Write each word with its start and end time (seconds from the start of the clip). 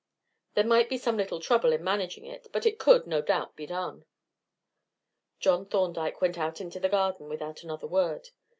There 0.55 0.63
might 0.65 0.89
be 0.89 0.97
some 0.97 1.15
little 1.15 1.39
trouble 1.39 1.71
in 1.71 1.83
managing 1.83 2.25
it, 2.25 2.47
but 2.51 2.65
it 2.65 2.79
could, 2.79 3.05
no 3.05 3.21
doubt, 3.21 3.55
be 3.55 3.67
done." 3.67 4.05
John 5.39 5.67
Thorndyke 5.67 6.21
went 6.21 6.39
out 6.39 6.59
into 6.59 6.79
the 6.79 6.89
garden 6.89 7.29
without 7.29 7.61
another 7.61 7.85
word. 7.85 8.29